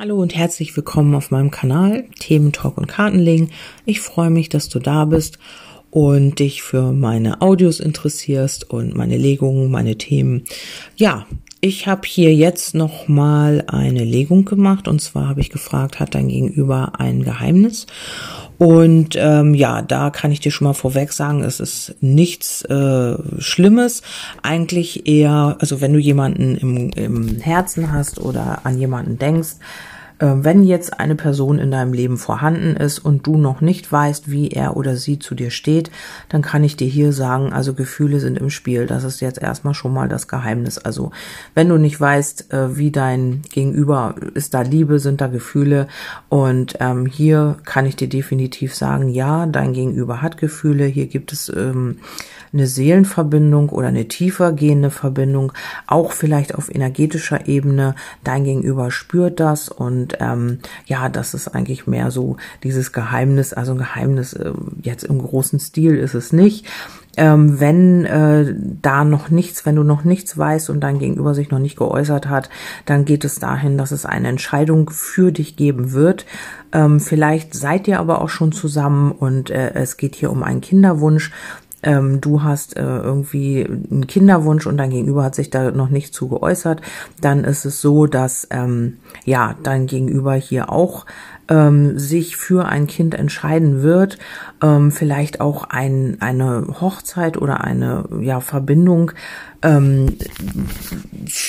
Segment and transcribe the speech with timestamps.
[0.00, 3.50] Hallo und herzlich willkommen auf meinem Kanal Themen Talk und Kartenlegen.
[3.84, 5.40] Ich freue mich, dass du da bist
[5.90, 10.44] und dich für meine Audios interessierst und meine Legungen, meine Themen.
[10.94, 11.26] Ja,
[11.60, 16.14] ich habe hier jetzt noch mal eine Legung gemacht und zwar habe ich gefragt, hat
[16.14, 17.86] dein Gegenüber ein Geheimnis?
[18.58, 23.16] Und ähm, ja, da kann ich dir schon mal vorweg sagen, es ist nichts äh,
[23.38, 24.02] Schlimmes.
[24.42, 29.56] Eigentlich eher, also wenn du jemanden im, im Herzen hast oder an jemanden denkst,
[30.20, 34.48] wenn jetzt eine Person in deinem Leben vorhanden ist und du noch nicht weißt, wie
[34.48, 35.90] er oder sie zu dir steht,
[36.28, 38.86] dann kann ich dir hier sagen, also Gefühle sind im Spiel.
[38.86, 40.78] Das ist jetzt erstmal schon mal das Geheimnis.
[40.78, 41.12] Also
[41.54, 45.86] wenn du nicht weißt, äh, wie dein Gegenüber ist da Liebe, sind da Gefühle
[46.28, 50.86] und ähm, hier kann ich dir definitiv sagen, ja, dein Gegenüber hat Gefühle.
[50.86, 51.98] Hier gibt es ähm,
[52.52, 55.52] eine Seelenverbindung oder eine tiefer gehende Verbindung,
[55.86, 57.94] auch vielleicht auf energetischer Ebene.
[58.24, 63.52] Dein Gegenüber spürt das und ähm, ja, das ist eigentlich mehr so dieses Geheimnis.
[63.52, 66.66] Also ein Geheimnis äh, jetzt im großen Stil ist es nicht.
[67.18, 71.50] Ähm, wenn äh, da noch nichts, wenn du noch nichts weißt und dein Gegenüber sich
[71.50, 72.48] noch nicht geäußert hat,
[72.86, 76.26] dann geht es dahin, dass es eine Entscheidung für dich geben wird.
[76.70, 80.60] Ähm, vielleicht seid ihr aber auch schon zusammen und äh, es geht hier um einen
[80.60, 81.32] Kinderwunsch
[81.82, 86.14] ähm, du hast äh, irgendwie einen Kinderwunsch und dein Gegenüber hat sich da noch nicht
[86.14, 86.82] zu geäußert,
[87.20, 91.06] dann ist es so, dass ähm, ja dein Gegenüber hier auch
[91.48, 94.18] ähm, sich für ein Kind entscheiden wird,
[94.62, 99.12] ähm, vielleicht auch ein, eine Hochzeit oder eine ja, Verbindung
[99.62, 100.16] ähm,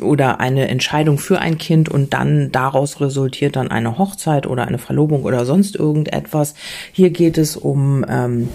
[0.00, 4.78] oder eine Entscheidung für ein Kind und dann daraus resultiert dann eine Hochzeit oder eine
[4.78, 6.54] Verlobung oder sonst irgendetwas.
[6.92, 8.48] Hier geht es um ähm,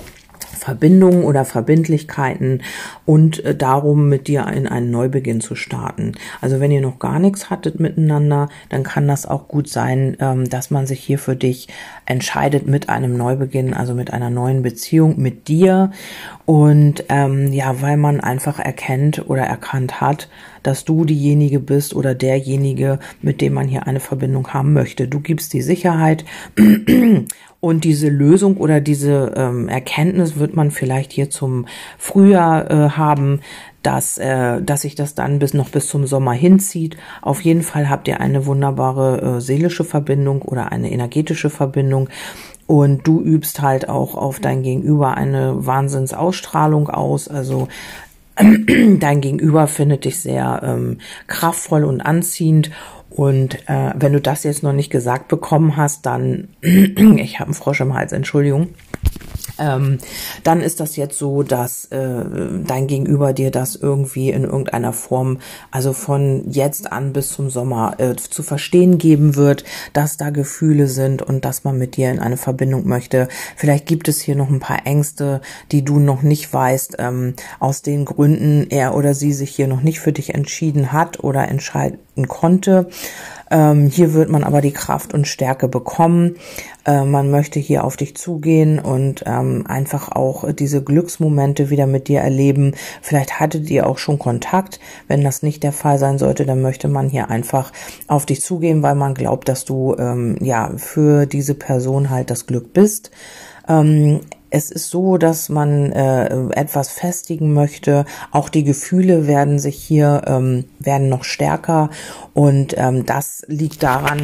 [0.66, 2.64] Verbindungen oder Verbindlichkeiten
[3.06, 6.14] und äh, darum, mit dir in einen Neubeginn zu starten.
[6.42, 10.50] Also wenn ihr noch gar nichts hattet miteinander, dann kann das auch gut sein, ähm,
[10.50, 11.68] dass man sich hier für dich
[12.08, 15.92] entscheidet mit einem Neubeginn, also mit einer neuen Beziehung mit dir.
[16.46, 20.30] Und ähm, ja, weil man einfach erkennt oder erkannt hat,
[20.64, 25.08] dass du diejenige bist oder derjenige, mit dem man hier eine Verbindung haben möchte.
[25.08, 26.26] Du gibst die Sicherheit
[27.66, 31.66] und diese Lösung oder diese ähm, Erkenntnis wird man vielleicht hier zum
[31.98, 33.40] Frühjahr äh, haben,
[33.82, 36.96] dass, äh, dass sich das dann bis noch bis zum Sommer hinzieht.
[37.24, 42.08] Auf jeden Fall habt ihr eine wunderbare äh, seelische Verbindung oder eine energetische Verbindung.
[42.68, 47.28] Und du übst halt auch auf dein Gegenüber eine Wahnsinnsausstrahlung aus.
[47.28, 47.68] Also
[49.00, 50.98] dein Gegenüber findet dich sehr ähm,
[51.28, 52.72] kraftvoll und anziehend.
[53.10, 57.54] Und äh, wenn du das jetzt noch nicht gesagt bekommen hast, dann, ich habe einen
[57.54, 58.70] Frosch im Hals, Entschuldigung,
[59.58, 59.98] ähm,
[60.44, 62.26] dann ist das jetzt so, dass äh,
[62.66, 65.40] dein Gegenüber dir das irgendwie in irgendeiner Form,
[65.72, 70.88] also von jetzt an bis zum Sommer äh, zu verstehen geben wird, dass da Gefühle
[70.88, 73.28] sind und dass man mit dir in eine Verbindung möchte.
[73.56, 75.42] Vielleicht gibt es hier noch ein paar Ängste,
[75.72, 79.82] die du noch nicht weißt, ähm, aus den Gründen er oder sie sich hier noch
[79.82, 81.48] nicht für dich entschieden hat oder
[82.16, 82.88] entscheiden konnte.
[83.52, 86.36] Ähm, hier wird man aber die Kraft und Stärke bekommen.
[86.84, 92.08] Äh, man möchte hier auf dich zugehen und ähm, einfach auch diese Glücksmomente wieder mit
[92.08, 92.74] dir erleben.
[93.02, 94.80] Vielleicht hattet ihr auch schon Kontakt.
[95.08, 97.72] Wenn das nicht der Fall sein sollte, dann möchte man hier einfach
[98.08, 102.48] auf dich zugehen, weil man glaubt, dass du ähm, ja für diese Person halt das
[102.48, 103.12] Glück bist.
[103.68, 104.22] Ähm,
[104.56, 108.06] es ist so, dass man äh, etwas festigen möchte.
[108.32, 111.90] Auch die Gefühle werden sich hier ähm, werden noch stärker
[112.34, 114.22] und ähm, das liegt daran,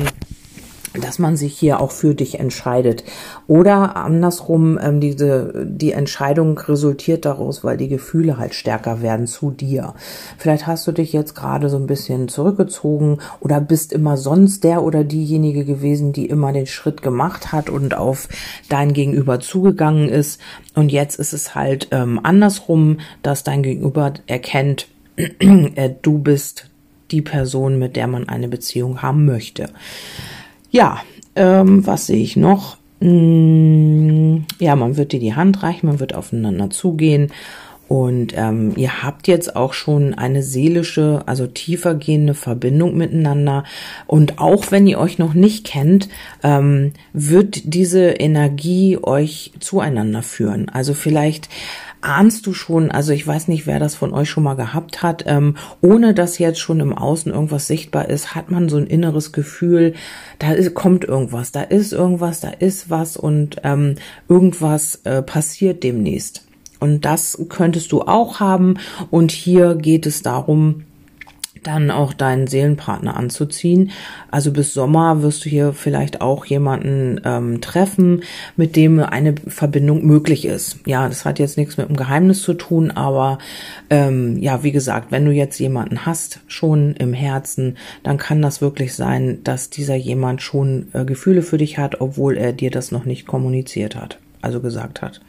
[0.94, 3.04] dass man sich hier auch für dich entscheidet.
[3.48, 9.52] Oder andersrum, ähm, diese, die Entscheidung resultiert daraus, weil die Gefühle halt stärker werden zu
[9.52, 9.94] dir.
[10.38, 14.84] Vielleicht hast du dich jetzt gerade so ein bisschen zurückgezogen oder bist immer sonst der
[14.84, 18.28] oder diejenige gewesen, die immer den Schritt gemacht hat und auf
[18.68, 20.42] dein Gegenüber zugegangen ist.
[20.76, 24.88] Und jetzt ist es halt ähm, andersrum, dass dein Gegenüber erkennt,
[25.18, 26.70] äh, du bist
[27.12, 29.70] die Person, mit der man eine Beziehung haben möchte.
[30.72, 31.02] Ja,
[31.36, 32.78] ähm, was sehe ich noch?
[33.00, 37.32] Hm, ja, man wird dir die Hand reichen, man wird aufeinander zugehen
[37.92, 43.66] und ähm, ihr habt jetzt auch schon eine seelische, also tiefer gehende Verbindung miteinander.
[44.08, 46.08] Und auch wenn ihr euch noch nicht kennt,
[46.42, 50.70] ähm, wird diese Energie euch zueinander führen.
[50.70, 51.50] Also vielleicht
[52.02, 55.24] ahnst du schon, also ich weiß nicht, wer das von euch schon mal gehabt hat,
[55.28, 59.32] ähm, ohne dass jetzt schon im Außen irgendwas sichtbar ist, hat man so ein inneres
[59.32, 59.94] Gefühl,
[60.40, 63.96] da ist, kommt irgendwas, da ist irgendwas, da ist was und ähm,
[64.28, 66.46] irgendwas äh, passiert demnächst.
[66.80, 68.80] Und das könntest du auch haben.
[69.12, 70.84] Und hier geht es darum,
[71.64, 73.92] dann auch deinen Seelenpartner anzuziehen.
[74.32, 78.24] Also bis Sommer wirst du hier vielleicht auch jemanden ähm, treffen,
[78.56, 80.80] mit dem eine Verbindung möglich ist.
[80.86, 83.38] Ja, das hat jetzt nichts mit einem Geheimnis zu tun, aber
[83.90, 88.62] ähm, ja, wie gesagt, wenn du jetzt jemanden hast, schon im Herzen, dann kann das
[88.62, 92.92] wirklich sein, dass dieser jemand schon äh, Gefühle für dich hat, obwohl er dir das
[92.92, 95.22] noch nicht kommuniziert hat, also gesagt hat.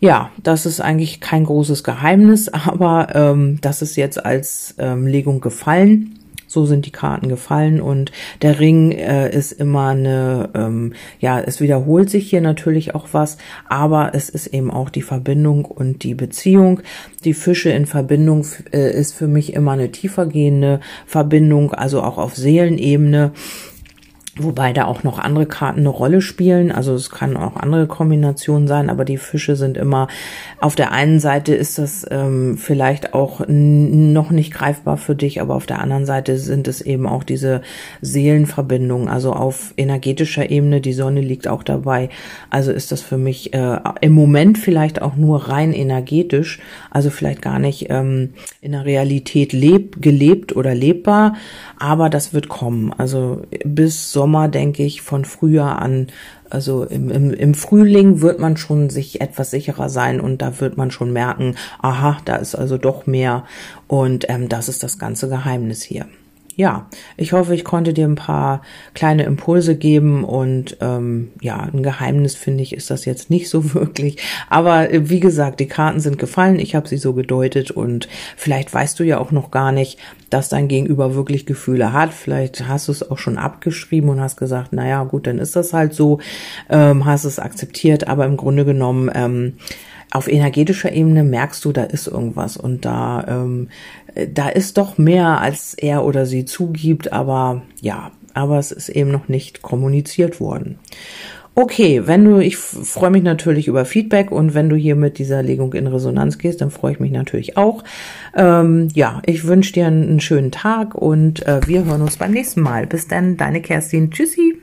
[0.00, 5.40] Ja, das ist eigentlich kein großes Geheimnis, aber ähm, das ist jetzt als ähm, Legung
[5.40, 6.18] gefallen.
[6.46, 11.60] So sind die Karten gefallen und der Ring äh, ist immer eine, ähm, ja, es
[11.60, 13.38] wiederholt sich hier natürlich auch was,
[13.68, 16.80] aber es ist eben auch die Verbindung und die Beziehung.
[17.24, 22.36] Die Fische in Verbindung äh, ist für mich immer eine tiefergehende Verbindung, also auch auf
[22.36, 23.32] Seelenebene.
[24.36, 26.72] Wobei da auch noch andere Karten eine Rolle spielen.
[26.72, 30.08] Also es kann auch andere Kombinationen sein, aber die Fische sind immer,
[30.60, 35.54] auf der einen Seite ist das ähm, vielleicht auch noch nicht greifbar für dich, aber
[35.54, 37.62] auf der anderen Seite sind es eben auch diese
[38.00, 39.08] Seelenverbindungen.
[39.08, 42.08] Also auf energetischer Ebene, die Sonne liegt auch dabei.
[42.50, 46.58] Also ist das für mich äh, im Moment vielleicht auch nur rein energetisch,
[46.90, 51.36] also vielleicht gar nicht ähm, in der Realität leb gelebt oder lebbar,
[51.78, 52.92] aber das wird kommen.
[52.96, 56.06] Also bis Sommer, denke ich, von Frühjahr an,
[56.48, 60.78] also im, im, im Frühling wird man schon sich etwas sicherer sein und da wird
[60.78, 63.44] man schon merken, aha, da ist also doch mehr.
[63.86, 66.06] Und ähm, das ist das ganze Geheimnis hier
[66.56, 68.62] ja, ich hoffe, ich konnte dir ein paar
[68.94, 73.74] kleine Impulse geben und ähm, ja, ein Geheimnis finde ich ist das jetzt nicht so
[73.74, 74.18] wirklich.
[74.48, 78.72] Aber äh, wie gesagt, die Karten sind gefallen, ich habe sie so gedeutet und vielleicht
[78.72, 79.98] weißt du ja auch noch gar nicht,
[80.30, 82.12] dass dein Gegenüber wirklich Gefühle hat.
[82.12, 85.72] Vielleicht hast du es auch schon abgeschrieben und hast gesagt, naja, gut, dann ist das
[85.72, 86.20] halt so,
[86.68, 89.54] ähm, hast es akzeptiert, aber im Grunde genommen ähm,
[90.14, 93.68] auf energetischer Ebene merkst du, da ist irgendwas und da, ähm,
[94.32, 99.10] da ist doch mehr, als er oder sie zugibt, aber ja, aber es ist eben
[99.10, 100.78] noch nicht kommuniziert worden.
[101.56, 105.42] Okay, wenn du, ich freue mich natürlich über Feedback und wenn du hier mit dieser
[105.42, 107.82] Legung in Resonanz gehst, dann freue ich mich natürlich auch.
[108.36, 112.60] Ähm, ja, ich wünsche dir einen, schönen Tag und äh, wir hören uns beim nächsten
[112.60, 112.86] Mal.
[112.86, 114.10] Bis dann, deine Kerstin.
[114.10, 114.53] Tschüssi.